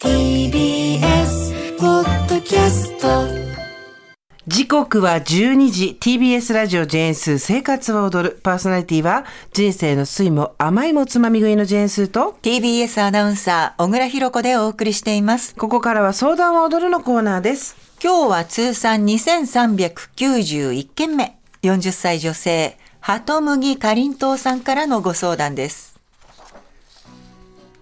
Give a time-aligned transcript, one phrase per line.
[0.00, 3.08] TBS ポッドキャスト
[4.46, 15.56] 時刻は12時 TBS ラジオジェーンスー生活は踊るパーソナリティは人生の酸いも甘いもつまみ食いのジェーンスーと TBS アナウンサー、小倉弘子でお送りしています。
[15.56, 21.38] ここからは相談は踊るのコーナーです今日は通算2391件目。
[21.62, 25.98] 40歳女性、鳩麦かりんとうさんからのご相談です。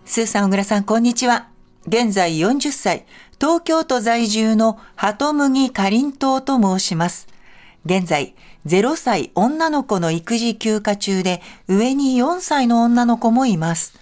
[0.06, 1.48] スーさん、小倉さん、こんにちは。
[1.88, 3.06] 現在40歳、
[3.40, 7.28] 東京都在住の鳩麦かりんとうと申します。
[7.84, 8.34] 現在、
[8.66, 13.94] 0歳女の子の育児休暇中で、上に4歳の女の子もいます。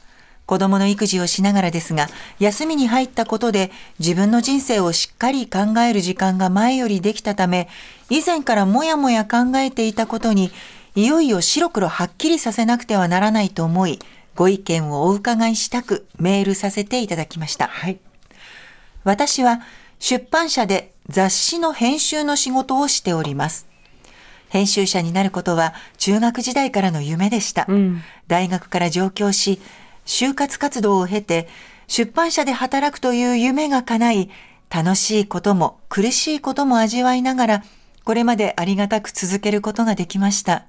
[0.47, 7.69] 子供の育児をしながらですが、休みに入ったことで自分の人生をしっかり考える時間が前よりできたため、
[8.09, 10.51] 以前からもやもや考えていたことに、
[10.95, 13.99] いよいよ白黒はっきりさせなくてはならないと思い、
[14.35, 17.69] ご意見をお伺いしたくメールさせていただきました。
[17.69, 17.99] はい
[19.05, 19.61] 私は
[19.99, 23.67] 出版社で雑誌の編集の仕事をしております。
[24.49, 27.67] 編集者になることは中学時代からの夢でした。
[28.27, 29.61] 大学から上京し、
[30.07, 31.49] 就活活動を経て、
[31.87, 34.31] 出版社で働くという夢が叶い、
[34.71, 37.65] 楽しいことも苦しいことも味わいながら、
[38.05, 40.67] これまでありがたく続けることができました。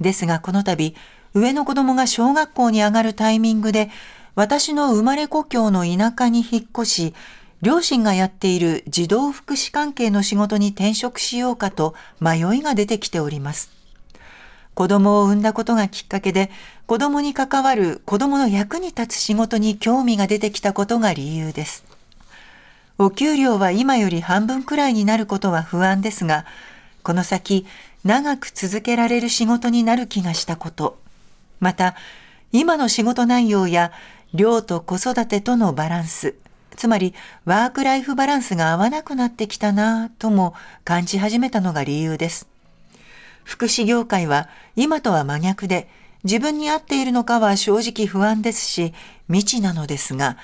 [0.00, 0.94] ですがこの度、
[1.34, 3.90] 上の子供が小学校に上がるタイミングで、
[4.34, 7.14] 私の生まれ故郷の田舎に引っ越し、
[7.62, 13.70] 両親がやっている児童福祉関係の仕事に転職しようかと迷いが出てきております。
[14.74, 16.50] 子供を産んだことがきっかけで、
[16.86, 21.84] 子供に関わる子供の役に立つ仕事に興味が出てきたことが理由です。
[22.98, 26.46] お給料は今より半分くらいになることは不安ですが、
[27.02, 27.66] この先
[28.04, 31.01] 長く続けられる仕事になる気がしたこと、
[31.62, 31.94] また
[32.50, 33.92] 今の仕事内容や
[34.34, 36.34] 量と子育てとのバランス、
[36.76, 37.14] つまり
[37.44, 42.48] ワークライフバランスが合わなくなってきたなぁとも感じ始めたのが理由です。
[43.44, 45.88] 福祉業界は今とは真逆で
[46.24, 48.92] 自分に合っているのかは正直不安ですし
[49.28, 50.36] 未知なのですが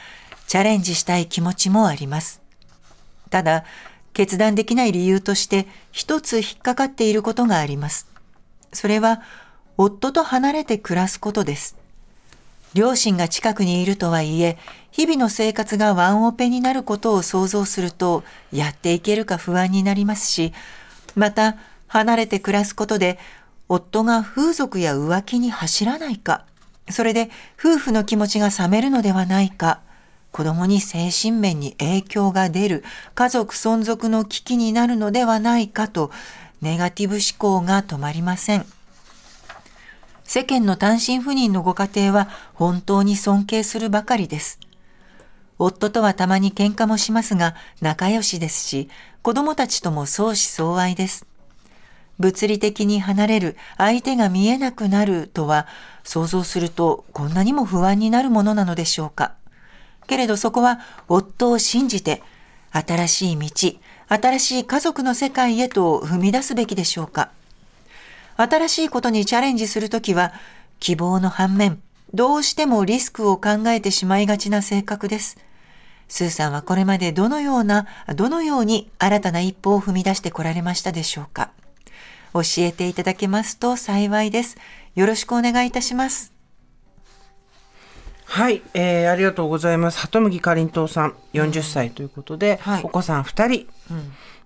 [0.46, 2.40] チャレンジしたい気持ちもあります。
[3.28, 3.64] ただ
[4.12, 8.06] 決断できない理由として一つ引っかかっていることがあります。
[8.72, 9.22] それは
[9.80, 11.76] 夫と離れて暮らすことです。
[12.74, 14.58] 両親が近くにいるとはいえ、
[14.90, 20.52] 日々の生活がワンオペになることを想像すると、やっていけるか不安になりますし、
[21.14, 21.56] また、
[21.86, 23.20] 離れて暮らすことで、
[23.68, 26.44] 夫が風俗や浮気に走らないか、
[26.90, 29.80] それで夫婦の気持ちが冷めるのではないか、
[30.32, 32.82] 子供に精神面に影響が出る、
[33.14, 36.10] 家族存続の危機になるのではないかと、
[36.62, 38.66] ネガティブ思考が止まりません。
[40.28, 44.60] 世間の単身赴任のご家庭は本当に尊敬するばかりです。
[45.58, 48.90] 夫とはたまに喧嘩もしますが仲良しですし、
[49.22, 51.26] 子供たちとも相思相愛です。
[52.18, 55.66] 物理的に離れる、相手が見えなくなるとは
[56.04, 59.32] 想像するとこんなにも不安になるものなのでしょうか。
[60.08, 62.22] けれどそこは夫を信じて
[62.72, 63.72] 新しい道、
[64.08, 67.30] 新しい家族の世界へと踏み出すべきでしょうか。
[68.40, 70.32] 新しいことにチャレンジするときは、
[70.78, 71.82] 希望の反面、
[72.14, 75.38] どうしてもリスクを考えてしまいがちな性格です。
[76.06, 81.50] スーさんはこれまでどのような、どのように新たな一歩を踏み出してこられましたでしょうか。
[82.32, 84.56] 教えていただけますと幸いです。
[84.94, 86.32] よろしくお願いいたします。
[88.24, 93.66] はい、えー、ありがとうございます鳩麦かりんとうさん40歳ということで、はいお子さん2人、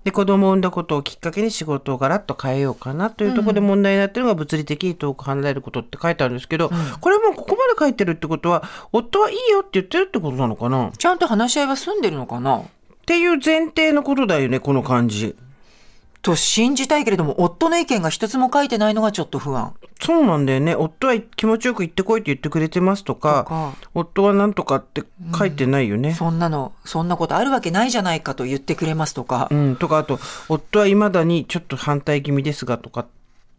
[0.05, 6.71] で子供を産んだことをきっかけに仕事をガラッと変えようかなというところで問題になっているのが物理的に遠く離れることって書いてあるんですけど、
[7.01, 10.89] これもうここまで書いてるってことは夫はいいよって言ってるってことなのかな？
[10.89, 12.63] っちゃんと話し合いは済んでるのかな？
[13.07, 15.37] ていう前提のことだよねこの感じ。
[16.23, 19.75] と信じたいけれども、夫の意見が一つも書いてないのがちょっと不安。
[20.01, 25.05] そうなんだよね夫は気持ちよく行ってこいって言ってくれてますとかとか夫はなんとかって
[25.39, 26.15] 書いてないよね。
[26.15, 29.49] そんなの、そんなことあるわけないじゃないかと言ってくれますとか。
[29.51, 33.07] うん、とかあと夫はいまだにちょっと反対気味ですがとかっ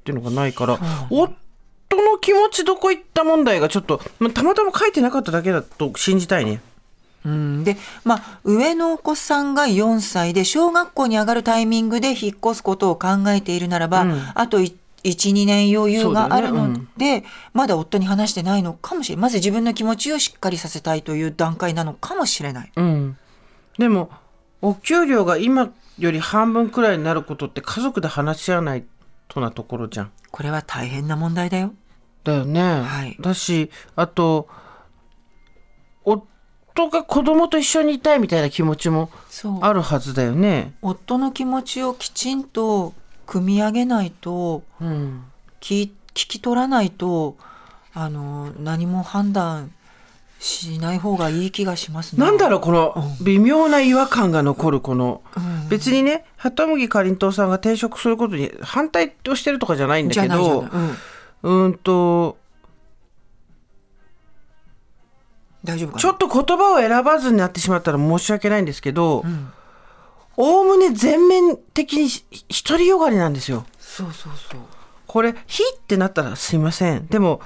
[0.03, 1.33] ていうのがないから夫
[1.91, 6.61] の気持ちどこ行った問題がちょっと、まあ、たまたま書いてなかっただけだと信じたいね。
[7.25, 17.23] うん、で、まあ、上のお子さんが4歳で、小学校に上がるタイミングで引っ越すことを考えているならば、うんあと1、2年余裕があるのそうだよねで、
[17.53, 19.21] まだ夫に話してないのかもしれない。
[19.21, 22.71] まず自分の気持ちをしっかりさせたいという段階なのかもしれない。
[22.75, 23.17] うん。
[23.77, 24.09] でも、
[24.61, 28.85] お給料が今より半分くらいになることって家族で話し合わない
[29.27, 30.11] となところじゃん。
[30.31, 31.73] これは大変な問題だよ。
[32.23, 32.61] だよね。
[32.61, 34.47] はいだし、あと、
[36.05, 36.25] 夫
[36.89, 39.09] が子供と一緒にいたいみたいな気持ちも。
[39.61, 40.73] あるはずだよね。
[40.81, 42.93] 夫の気持ちをきちんと
[43.25, 45.23] 組み上げないと、うん。
[45.61, 47.35] 聞聞き取らないと、
[47.93, 49.71] あの、何も判断
[50.39, 52.23] しない方がいい気がしますね。
[52.23, 60.97] なんだろう、この微妙な違和感が残る、この、うん別にね、鳩麦かりんとうさんが転職することに反対をしてるとかじゃないんだけどうん
[61.43, 62.37] うーんと、
[65.63, 66.01] 大丈夫かな？
[66.01, 69.53] ちょっと言葉を選ばずになってしまったら申し訳ないんですけどん、
[70.37, 72.25] おおむね全面的にひ
[72.67, 73.65] 独りよがりなんですよ。
[73.79, 74.61] そうそうそう。
[75.05, 77.05] これ、ひってなったらすいません。
[77.05, 77.39] でも、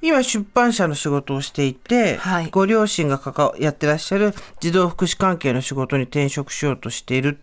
[0.00, 7.38] 今出版社の仕事をしていて、はいご両親が関わやってらっしゃる児童福祉関係の仕事に転職しようとしている。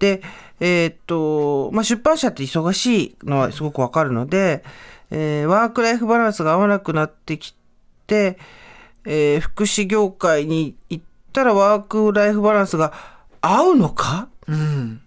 [0.00, 0.22] で、
[0.58, 4.64] えーっと、まあ、出版社って忙しいのはすごくわかるので、
[5.12, 7.54] えーワークライフバランスが合わなくなってき
[8.08, 8.38] て、
[9.04, 12.92] えー福祉業界に行ったらワークライフバランスが
[13.40, 14.28] 合うのか？
[14.46, 15.00] うん。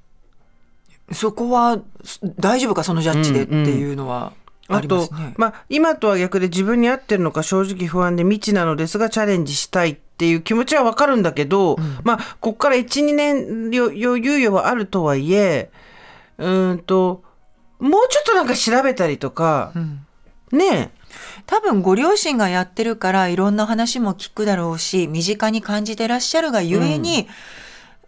[1.12, 2.84] そこはす大丈夫か？
[2.84, 4.34] そのジャッジでっていうのは
[4.68, 15.70] ああとりますね。、まあ、今とは逆で自分に合ってるのか正直不安で未知なのですがチャレンジしたいっていう気持ちはわかるんだけど、まあ、こっから1、2年よよ猶予はあるとはいえ、
[16.38, 17.24] うーんと、
[17.80, 19.74] もうちょっとなんか調べたりとか、
[20.52, 20.92] ね
[21.46, 27.28] 多分ご両親がやってるからいろんな話も聞くだろうし、身近に感じてらっしゃるがゆえに、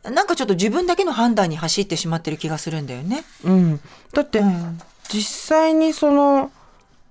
[0.03, 3.23] なんかちょっと自分だけの判断に走ってしまってる気がするんだよね。
[3.45, 3.79] え、うん。
[4.13, 6.51] だって、うん実際にその、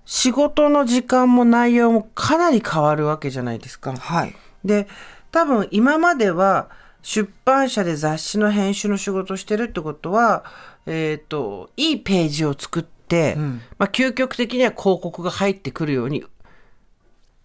[0.04, 3.94] 仕事の時間も内容もかなり変わるわけじゃないですか。
[3.94, 4.36] はい。
[4.64, 4.86] で
[5.32, 6.68] 多分今までは
[7.02, 10.44] 出版社で雑誌の編集の仕事をしてるってことは、
[10.86, 12.95] えー、といいページを作って、
[13.36, 16.24] うんまあ、究極的には広告が入ってくるように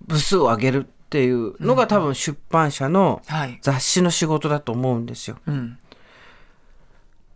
[0.08, 3.60] 部数を上げるっていうのが多分出版社のはい。
[3.62, 5.38] 雑誌の仕事だと思うんですよ。
[5.46, 5.78] うん。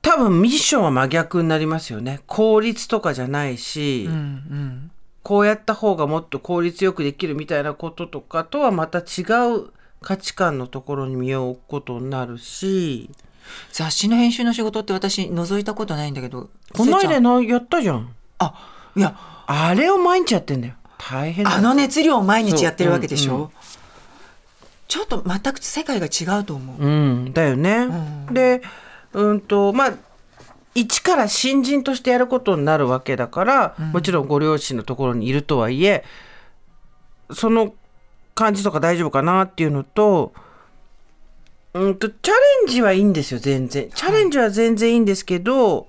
[0.02, 2.22] 多分ミッションは真逆になりますよね。
[2.28, 4.14] 効率とかじゃないし、うん。
[4.14, 4.92] うん。
[5.24, 9.24] こうやった方がもっと効率よくできるみたいなこととかとはまた違
[9.54, 13.10] う価値観のところに身を置くことになるし、
[13.72, 16.50] 雑誌の編集の仕事って私覗いたことないんだけど。
[16.78, 18.14] この間のやったじゃん。
[18.40, 18.54] あ、
[18.96, 19.16] いや、
[19.48, 20.74] あれを毎日やってんだよ。
[20.98, 23.32] 大変だよあの熱量を毎日やってるわけでしょ？
[23.32, 23.50] そううん
[24.88, 26.78] ちょっと全く世界が違うと思う。
[26.78, 27.88] うん、だよね。
[28.32, 28.62] で、
[29.14, 29.94] うんと、まあ、
[30.76, 36.06] 一から新人としてやることになるわけだから、もちろんご両親のところにいるとはいえ、
[37.32, 37.74] その
[38.36, 40.34] 感じとか大丈夫かなっていうのと、
[41.74, 43.90] うんと、チャレンジはいいんですよ、全然。
[43.90, 45.86] チャレンジは全然いいんですけど、うん、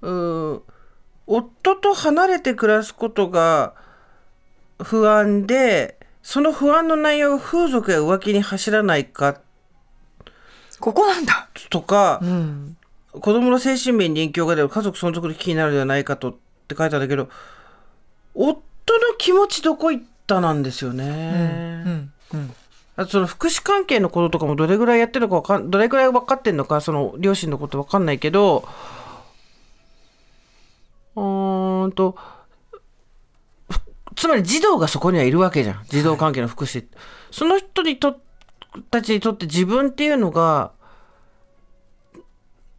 [0.00, 3.74] 夫と離れて暮らすことが
[4.82, 9.40] 不安で、その不安の内容が風俗や浮気に走らないか
[10.80, 11.48] ここなんだ。
[11.70, 12.76] とか、うん。
[13.12, 16.36] 子供の精神面に影響が出る家族存続の危機になるのではないかとっ
[16.68, 17.28] て書いてあるんだけど、
[18.34, 21.82] 夫の気持ちどこ行ったなんですよね。
[21.84, 22.12] うん。
[22.34, 22.54] うん。
[22.98, 32.16] あとその福祉関係のこととかもどれぐらいやってるのかわかんどれぐらい分かってんのかその両親のこと分かんないけどうーんと
[33.70, 33.80] ふ
[34.16, 35.84] つまり児童がそこにはいるわけじゃん。
[35.88, 36.86] 児童関係の福祉、
[37.30, 38.20] その人にと
[38.90, 40.72] たちにとって自分っていうのが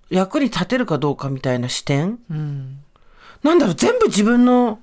[0.10, 2.20] 役に立てるかどうかみたいな視点。
[2.30, 2.80] うん。
[3.44, 4.80] なんだろう全部自分の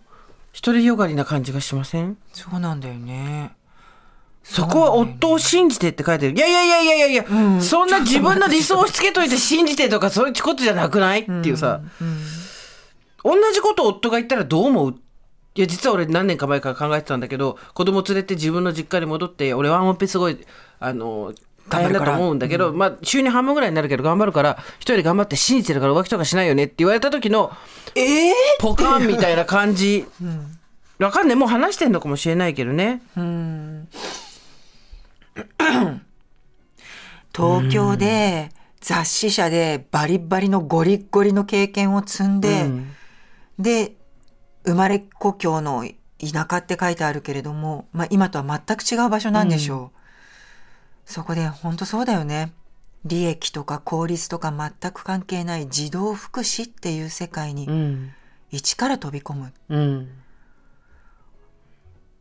[0.65, 2.17] 独りよがりな感じがしません？
[2.33, 3.53] そうなんだよね。
[4.43, 6.37] そこは夫を信じてって書いてる。
[6.37, 7.61] いやいやいやいやいやいや、うん。
[7.61, 11.23] そんな自分の理想を押し付けといて信じてとかそういうことじゃなくない？
[11.23, 11.81] っていうさ、
[13.27, 14.95] 同じことを夫が言ったらどう思う？
[15.57, 20.39] いや、実は俺何年か前から考えてたんだけど、子供連れて自分の実家に戻って、俺ワンオペすごい、
[20.79, 21.33] あの、
[21.69, 27.51] 大変だと思うんだけど、まあ、週に半分ぐらいになるけど頑張るから、一人で頑張って信じてるから浮気とかしないよねって言われた時の、
[27.95, 30.05] ええポカンみたいな感じ。
[30.99, 31.37] わかんない。
[31.37, 33.01] もう話してんのかもしれないけどね。
[37.35, 42.96] 東京で雑誌社でバリバリのゴリッゴリの経験を積んで、うん
[43.59, 43.97] で
[44.65, 45.85] 生まれ故郷の
[46.19, 49.93] 田舎って書いてあるけれども、まあ、今とは全く違う場所なんでしょ
[51.05, 52.53] そこで本当そうだよね。
[53.05, 58.11] 利益とか効率とか全く関係ない児童福祉っていう世界にうん
[58.51, 59.53] 一から飛び込む。
[59.69, 60.09] うん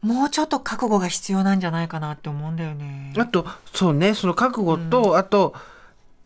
[0.01, 3.11] もうちょっと覚悟が必要なんじゃないかなって思うんだよね。
[3.17, 5.55] あとそうねその覚悟と、あと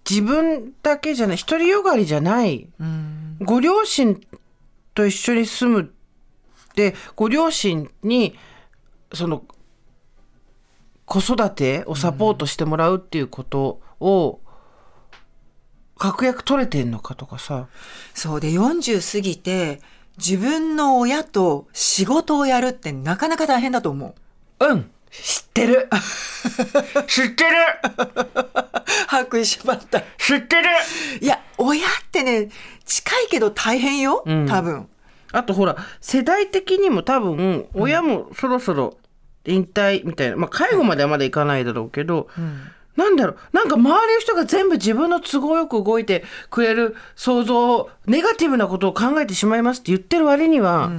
[0.09, 3.37] 自分だけじゃない独りよがりじゃないうん。
[3.39, 4.19] ご両親
[4.93, 5.93] と一緒に住む。
[6.69, 8.35] ってご両親に
[9.13, 9.43] その
[11.05, 14.39] 子育てをサポートしてもらうっていうことを
[15.97, 17.67] 確約取れてんのかとかさ。
[18.13, 19.81] そうで40過ぎて
[20.17, 24.15] 自分の親と仕事をやるってなかなか大変だと思
[24.59, 24.65] う。
[24.65, 24.91] うん。
[25.11, 25.89] 知ってる。
[27.07, 27.55] 知ってる。
[29.09, 30.01] 把握しまった。
[30.17, 30.69] 知ってる。
[31.21, 32.49] いや、親ってね、
[32.89, 34.89] 近いけど大変よ、ん多分。
[35.31, 38.97] あとほら世代的にも多分親もそろそろ
[39.45, 42.27] 引退みたいな、まあ、介護まではまだいかないだろうけど、
[42.95, 50.91] なんだろうなんか周りの人が全部自分の都合よく動いてくれる想像をネガティブなことを考えてしまいますって言ってる割には、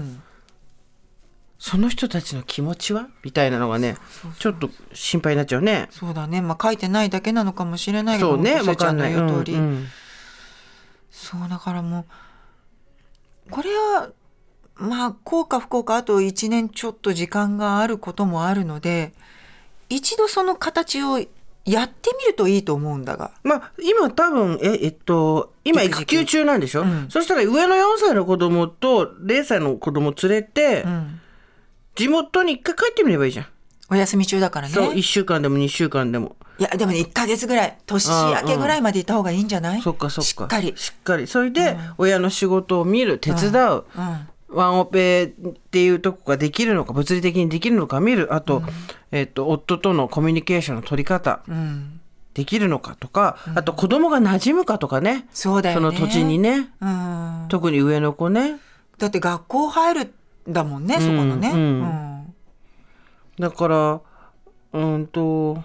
[1.59, 3.97] その人たちの気持ちはみたいなのがね
[4.38, 5.88] ちょっと心配になっちゃうね。
[5.90, 6.40] そうだね。
[6.40, 9.28] まあ書いてないだけなのかもしれないけど、そうね本当ちゃんのわかんない。
[9.28, 9.54] 言う通り。
[9.54, 9.87] うんうん
[11.11, 12.07] そうだからも
[13.49, 14.11] う、これは、
[14.76, 19.12] まあ、効か不効かあと1年ちょっと時間があることもあるので、
[19.88, 21.19] 一度その形を
[21.64, 23.33] やってみるといいと思うんだが。
[23.43, 31.21] まあ、今多分、え、えっと、今育休中なんでしょ、うんそしたら上の4歳の子供と0歳の子供連れて、うん。
[31.97, 33.47] 地元に一回帰ってみればいいじゃん。
[33.90, 34.75] お休み中だからね。
[34.75, 36.37] そう、1週間でも2週間でも。
[36.59, 40.25] いや、でもね、1ヶ月ぐらい、年明けぐらいまでいた方がいいんじゃないそっかそっか。
[40.25, 40.73] しっかり。
[40.76, 41.26] しっかり。
[41.26, 43.85] それで、親の仕事を見る、手伝う。
[43.97, 44.28] うん。
[44.52, 45.30] ワンオペっ
[45.70, 48.35] ていうとこができるのか、物理的にできるのか見る。
[48.35, 48.62] あと、
[49.11, 52.00] えっと、夫とのコミュニケーションの取り方、うん。
[52.35, 55.26] できるのかとか、あと子供が馴染むかとかね。
[55.32, 55.97] そうだよね。
[55.97, 56.70] その土地にね。
[56.80, 57.47] うん。
[57.49, 58.61] 特に上の子ね。
[58.99, 60.14] だって学校入る
[60.49, 61.50] んだもんね、そこのね。
[61.52, 62.10] うんうん
[63.40, 64.00] だから、
[64.73, 65.64] うんと、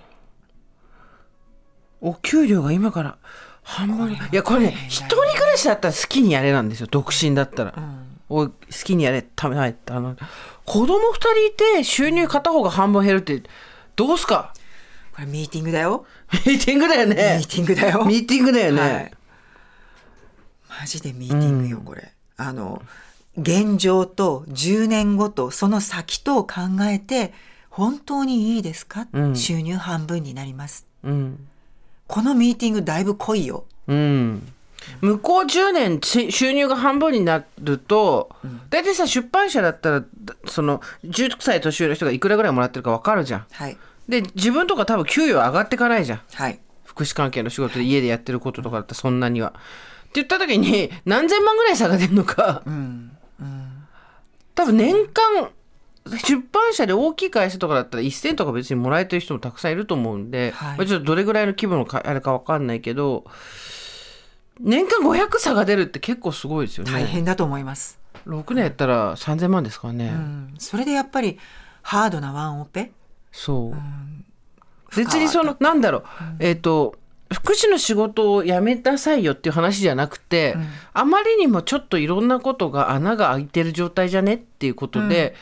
[2.01, 3.17] お給料が今から
[3.61, 4.13] 半分。
[4.13, 6.87] いや、これね、一人暮らしだったら好きにやれなんですよ。
[6.89, 7.73] 独身だったら。
[8.29, 8.51] お好
[8.83, 9.93] きにやれ、ためないって。
[9.93, 10.15] あの、
[10.65, 13.43] 子供二人いて収入片方が半分減るって、
[13.95, 14.53] どうすか？
[15.13, 16.05] これミーティングだよ。
[16.31, 17.47] ミーティングだよミねー。
[17.47, 18.05] ティングだよ。
[18.05, 18.81] ミーティングだよね。
[18.81, 19.11] はい
[20.79, 22.11] マジでミーティングよ、これ。
[22.35, 22.81] あの、
[23.37, 27.33] 現状と10年後とその先とを考えて、
[27.75, 30.87] 本当にいいですか、うん収入半分になります。
[31.03, 31.45] うん。
[32.07, 33.65] このミーティングだいぶ濃いよ。
[33.87, 34.53] うん。
[35.01, 38.29] 向こう10年ち収入が半分になると、
[38.69, 43.45] 大体さ出版社だったらだその10歳年上の人がいくらぐらいもらってるか分かるじゃん。
[43.51, 43.77] はい。
[44.07, 46.21] で自分とか多分給与上がっていかないじゃん。
[46.31, 46.59] はい。
[46.85, 49.49] 福祉関係の仕事で家でやってることとかだったらそんなには。
[49.49, 49.59] って
[50.13, 52.63] 言った時に何千万ぐらい差が出るのか。
[52.65, 53.11] うん。
[54.55, 55.49] 多分年間
[56.07, 63.25] 出版社で大きい会社とかだったら1000とか別にもらえてる人もたくさんいると思うんで、はいまあちょっとどれぐらいの規模のかあれか分かんないけど
[64.59, 66.91] 年間500差が出るって結構すごいですよね。
[66.91, 67.99] 大変だと思います。
[68.25, 70.09] 6年やったら3000万ですからね。
[70.09, 70.53] うん。
[70.57, 71.37] それでやっぱり、
[71.81, 72.91] ハードなワンオペ？
[73.31, 74.95] そう。
[74.95, 76.03] 別にそのなんだろう、
[76.39, 76.95] えっ、と
[77.33, 80.55] 福祉の仕事を辞めなさいよっていう話じゃなくて、
[80.93, 85.35] あまりにもちょっといろんなことが穴が開いてる状態じゃねっていうことで、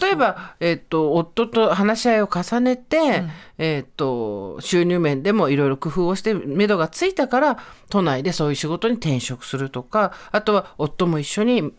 [0.00, 3.24] 例えば、えっと夫と話し合いを重ねて、
[3.56, 11.72] えっと収入面でもいろいろ工夫をして目処がついたから都内でそういう仕事に転職するとかあとは夫も一緒に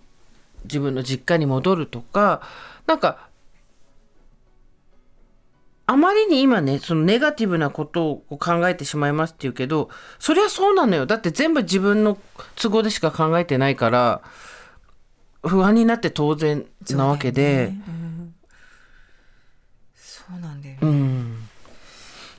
[0.63, 2.41] 自分の実家に戻るとか
[2.87, 3.29] なんか
[5.91, 11.05] あまりに今ねそのネガティブなことを考えてしまいますって言うけどそりゃそうなのよ。
[11.05, 12.17] だって全部自分の
[12.55, 14.21] 都合でしか考えてないから
[15.43, 17.73] 不安になって当然なわけで。
[19.95, 20.79] そうなんだよね。
[20.81, 21.37] うん。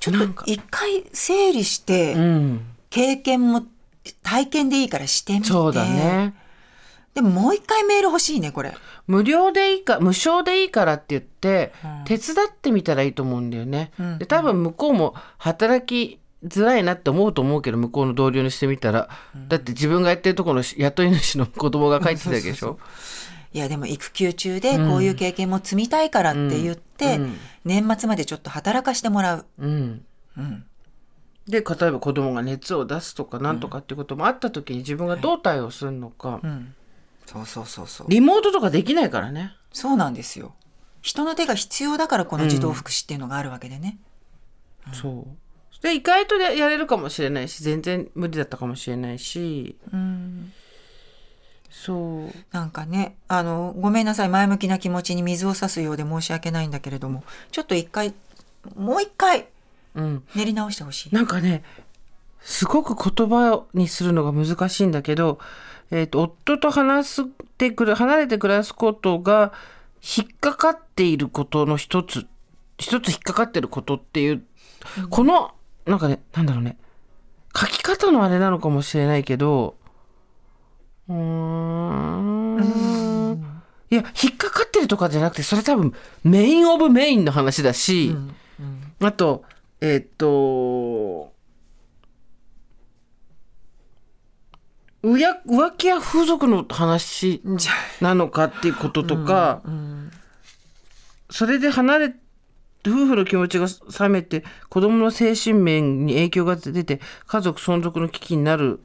[0.01, 2.67] ちょっと一回整理して、うん。
[2.89, 3.67] 経験も
[4.23, 5.49] 体験でいいからしてみて。
[5.49, 6.35] そうだね
[7.15, 8.75] でももう一回メール欲しいね、これ。
[9.07, 11.73] 無料でいいか無償でいいからって言って、
[12.05, 19.09] 手伝ってみたらいいと思うんだよね、で多分向こうも働きづらいなって思うと思うけど向こうの同僚にしてみたら、
[19.49, 22.79] だって自分がやってるところの雇い主の子供が帰ってきたわけでしょ。
[23.53, 27.21] いやでも育休中でこういう経験も積みたいからって言って、
[27.67, 29.47] 年末までちょっと働かしてもらう。
[29.59, 30.05] うん。
[30.39, 30.65] うん。
[31.47, 36.75] で例えば子供が熱を出すとかなんとかっていうこともあった時に自分がどう対応するのか、うん。
[37.33, 38.07] そうそうそうそう。
[38.11, 40.55] リモートとかできないからねそうなんですよ。
[41.01, 43.99] 人の手が必要だからこの児童福祉っていうのがあるわけでね。
[44.93, 45.27] そう
[45.83, 50.53] で意外とややれるかもしれないし全然無理だったかもしれないしうん
[51.71, 58.15] そうなんかねあのごめんなさい前向きな気持ちに水を差すようで申し訳ないんだけれどもちょっと一回
[58.77, 59.49] もう一回
[59.97, 61.15] うん練り直してほしい。
[61.15, 61.65] なんかね
[62.43, 65.39] すごく言葉にするのが難しいんだけど、
[65.91, 67.25] えー、と夫と話し
[67.59, 69.53] てくる離れて暮らすことが
[70.03, 72.27] 引っかかっていることの一つ
[72.79, 74.43] 一つ引っかかってることっていう、
[75.11, 75.53] この
[75.87, 76.79] なんかねなんだろうね。
[77.57, 79.77] 書き方のあれなのかもしれないけど
[81.09, 82.63] うーん。
[83.91, 85.93] いや引っかかってるとかじゃなくてそれ多分
[86.25, 88.17] メインオブメインの話だし、
[89.01, 89.45] あと
[89.81, 91.32] えーっと
[95.03, 97.43] うや浮気や風俗の話
[98.01, 99.63] なのかっていうこととか、
[101.31, 102.15] それで離れ
[102.87, 103.67] 夫婦の気持ちが
[104.01, 108.81] 冷めて子供の精神面に影響が出て家族存続の危機になる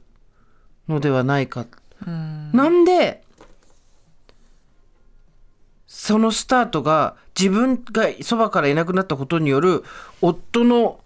[0.88, 1.66] のではないか。
[2.06, 3.24] なんで
[5.86, 9.84] そのスタートが自分がそばからいなくなったことによる
[10.20, 11.00] 夫の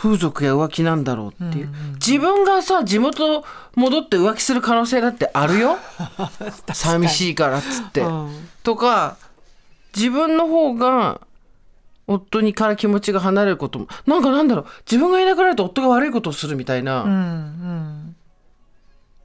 [0.00, 5.76] 風俗や浮気なんだろうっていう、自分がさ地元戻って浮気する可能性だってあるよ？
[6.72, 8.04] 寂しいからっつって、
[8.62, 9.16] とか
[9.96, 11.20] 自分の方が
[12.06, 14.66] 夫にから気持ちが離れることもなんかなんだろう。
[14.88, 18.16] 自分がいなくなると夫が悪いことをするみたいな、うんうん。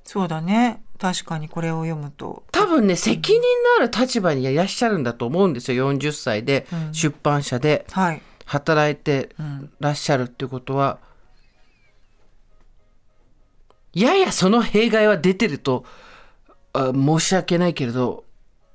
[0.03, 0.81] そうだね。
[0.99, 2.43] 確かにこれを読むと。
[2.51, 3.39] 多分ね責任
[3.79, 5.93] のある立場にいらっしゃるんだと思うんですよ。
[5.93, 7.85] 40歳で出版社で。
[7.91, 8.21] はい
[8.53, 9.29] 働いて
[9.79, 10.99] らっしゃるっていうことは、
[13.93, 15.85] ややその弊害は出てると
[16.73, 18.23] あ申し訳ないけれど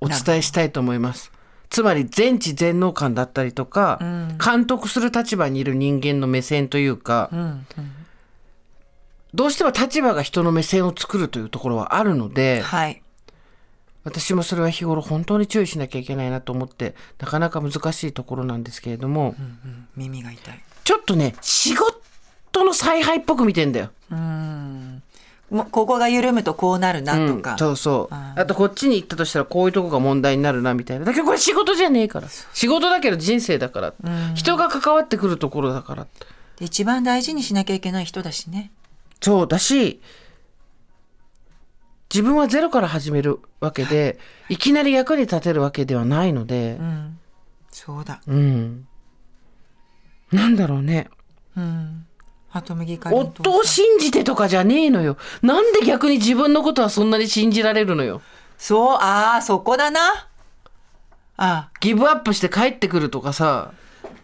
[0.01, 1.31] お伝えしたいと思います。
[1.71, 4.01] つまり全知全能感だったりとか、
[4.45, 7.31] 監督する立場にいる人間の目線というか、
[9.33, 13.03] どうしても立場が人の目線を作るというところはあるので、はい
[14.05, 19.35] 私もそれは日頃本当に注意しなきゃいけないなと思ってなかなか難しいところなんですけれども、
[19.97, 20.65] 耳が痛い。
[20.85, 23.91] ちょっとね仕事の采配っぽく見てんだよ。
[25.51, 28.15] もうここが緩むとこうなるなとか、うんそうそう。
[28.15, 31.07] あとこっちに行ったとしたらこういうとこが問題になるなみたいな。
[31.07, 32.29] だけどこれ仕事じゃねえから。
[32.29, 33.95] 仕事だけど人生だから、
[34.35, 36.07] 人が関わってくるところだから
[36.59, 38.71] で一番大事にしなきゃいけない人だしね。
[39.23, 40.01] そうだし
[42.13, 44.19] 自分はゼロから始めるわけで
[44.49, 44.57] い。
[44.57, 46.79] きなり役に立てるわけではないので。
[47.71, 48.21] そうだ。
[48.27, 48.87] うん、
[50.33, 51.09] なんだろうね。
[51.57, 52.05] うん。
[52.51, 55.19] 夫を信じてとかじゃねえのよ。
[55.43, 58.23] なんで逆に自分のことはそんなに信じられるのよ。
[58.57, 60.01] そうああそこだな。
[60.01, 60.27] あ
[61.37, 63.73] あギブアップして帰ってくるとかさ。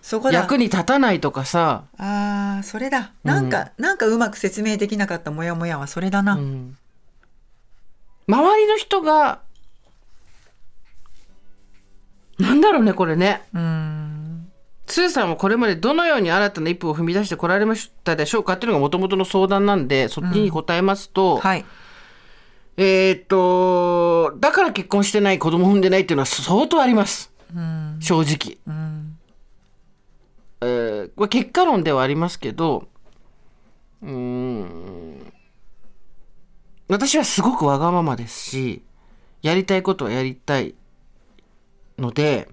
[0.00, 0.40] そこだ。
[0.40, 1.84] 役に立たないとかさ。
[1.98, 3.12] ああそれだ。
[3.24, 6.38] なんか、なんかうまく説明できなかったモヤモヤはそれだな、
[8.26, 9.40] 周りの人が
[12.38, 13.42] なんだろうねこれね。
[13.54, 14.50] うん。
[14.86, 21.64] スーさんはこれまでどのように新たな一歩を踏み出してこられましたでしょうかっていうのがもともとの相談なんでそっちに答えますと、はい。
[22.76, 27.32] えーっとだから結婚してない子供産んでないっていうのは相当あります、
[28.00, 28.58] 正直、
[30.60, 32.88] えーこれ結果論ではありますけど
[34.02, 35.23] うーん
[36.88, 38.82] 私はすごくわがままですし
[39.42, 40.74] やりたいことはやりたい
[41.98, 42.48] ので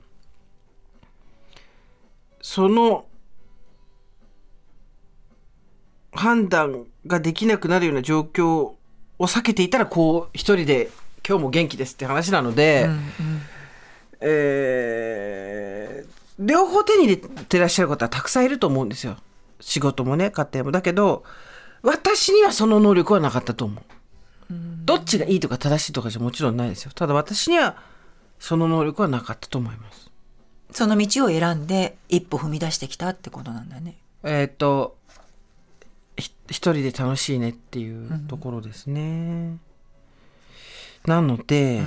[2.41, 3.05] その
[6.11, 8.77] 判断ができなくなるような状況を
[9.19, 10.89] 避けていたらこう一人で
[11.27, 12.89] 今日も元気ですって話なので、
[14.19, 19.17] えー両方手に入れてらっしゃる方はたくさんいると思うんですよ。
[19.59, 20.71] 仕事もね家庭も。
[20.71, 21.23] だけど
[21.83, 23.83] 私にはその能力はなかったと思う、
[24.85, 26.91] どっちがいいとか正しいとかじゃもちろんないですよ。
[26.93, 27.77] ただ私には
[28.39, 30.11] その能力はなかったと思います。
[30.71, 33.97] その道を選んで一歩踏み出してきたってことなんだね。
[34.23, 34.97] えっ、と
[36.17, 39.57] ひ一人で楽しいねっていうところですね、
[41.05, 41.81] なので、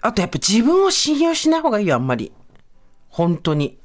[0.00, 2.32] あとやっぱ自分を信用しない方がいいよあんまり。
[3.08, 3.78] 本当に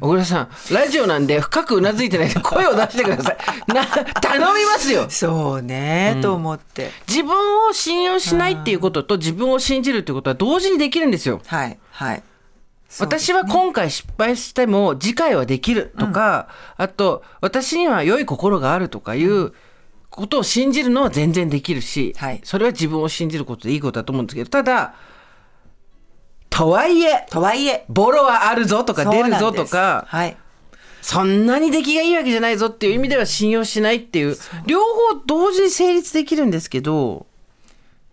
[0.00, 3.36] 小倉さんラジオなんで深くうなずいてないで声を出してください。
[3.72, 5.06] な頼みますよ。
[5.10, 6.90] そうね、と思って。
[7.06, 11.40] 自分を信用しないっていうことと自分を信じるっていうことは同時にできるんですよ。
[11.46, 12.22] はいはい。
[13.00, 19.52] 私は今回失敗しても次回はできるとか、あと私には良い心があるとかいう
[20.10, 22.40] ことを信じるのは全然できるし、はい。
[22.44, 24.94] それは自分を信じることでいいことだと思うんですけどただ
[26.56, 27.84] とはいえとはいえ。
[27.88, 30.36] ボロはあるぞとか出るぞとかはい。
[31.02, 37.26] そんなに出来がいいわけじゃないぞっていう意味では信用しないっていう両方同時に成立できるんですけど、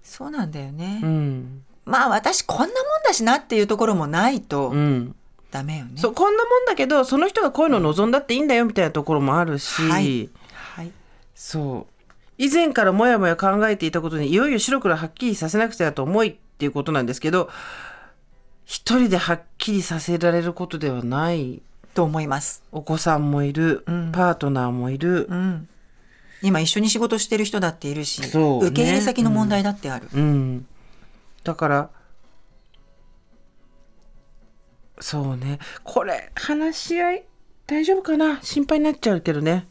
[0.03, 1.63] そうなんだよね、うん。
[1.85, 2.73] まあ私こんなもん
[3.05, 5.15] だしなっていうところもないとうん、
[5.51, 10.29] ダメよね、そうこんなもんだけどその人がこういうの望んだっていいんだよみたいなところもあるし、はい。
[10.75, 10.91] はい。
[11.33, 12.13] そう。
[12.37, 17.49] 以前からもやもや考えていたことにいよいよ白黒はっきりさせなくてはと思いっていうことなんですけど
[18.71, 21.61] 一人ではっきりさせられることではない。
[21.93, 24.13] と思います、お子さんもいる、ん。
[24.13, 25.67] パートナーもいる、うん、
[26.41, 28.27] 今一緒に仕事してる人だっているし、ね。
[28.29, 30.65] 受け入れ先の問題だってある、うん、
[31.43, 31.89] だから
[35.01, 35.59] そうね。
[35.83, 37.23] これ話し合い
[37.67, 38.39] 大丈夫かな？
[38.41, 39.67] 心配になっちゃうけどね。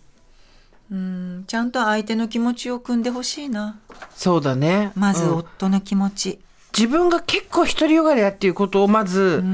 [0.92, 3.80] うん、ちゃんと相手の気持ちを汲んでほしいな。
[4.14, 4.92] そうだね。
[4.94, 5.36] まずうん。
[5.36, 6.38] 夫の気持ち、
[6.76, 9.44] 自分が結構独りよがりだっていうことをまず、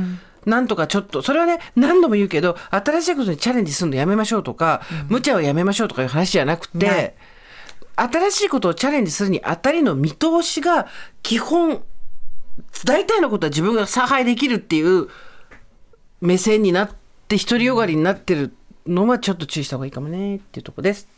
[0.44, 7.37] なんとかちょっとそれはね何度も言うけど新しいことにチャレンジするのやめましょうとか、無茶をやめましょうとかいう話じゃなくなてい。
[7.98, 10.87] 新しいことをチャレンジするにあたりの見通しが
[11.22, 11.83] 基本
[12.85, 15.09] 大体のことは自分が差配できるっていう
[16.20, 16.90] 目線になっ
[17.29, 18.55] て独りよがりになってる
[18.87, 21.09] のはちょっと注意した方がいいかもねっていうとこです。